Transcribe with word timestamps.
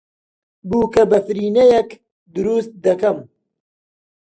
بووکەبەفرینەیەک 0.69 1.89
دروست 2.33 2.67
دەکەم. 2.85 3.17